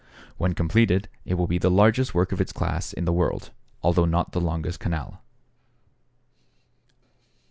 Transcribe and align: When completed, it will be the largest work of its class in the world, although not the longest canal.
When 0.37 0.55
completed, 0.55 1.09
it 1.25 1.35
will 1.35 1.45
be 1.45 1.59
the 1.59 1.69
largest 1.69 2.15
work 2.15 2.31
of 2.31 2.41
its 2.41 2.51
class 2.51 2.91
in 2.91 3.05
the 3.05 3.13
world, 3.13 3.51
although 3.83 4.05
not 4.05 4.31
the 4.31 4.41
longest 4.41 4.79
canal. 4.79 5.21